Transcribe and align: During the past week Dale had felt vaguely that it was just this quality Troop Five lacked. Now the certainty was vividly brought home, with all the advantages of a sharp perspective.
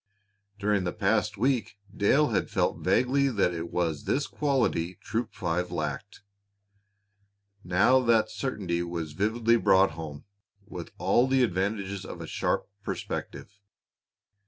During 0.57 0.83
the 0.83 0.93
past 0.93 1.37
week 1.37 1.77
Dale 1.95 2.29
had 2.29 2.49
felt 2.49 2.79
vaguely 2.79 3.27
that 3.29 3.53
it 3.53 3.69
was 3.69 3.97
just 3.99 4.05
this 4.07 4.25
quality 4.25 4.95
Troop 4.95 5.31
Five 5.35 5.69
lacked. 5.71 6.23
Now 7.63 7.99
the 7.99 8.25
certainty 8.25 8.81
was 8.81 9.11
vividly 9.11 9.57
brought 9.57 9.91
home, 9.91 10.25
with 10.65 10.89
all 10.97 11.27
the 11.27 11.43
advantages 11.43 12.03
of 12.03 12.19
a 12.19 12.25
sharp 12.25 12.67
perspective. 12.83 13.59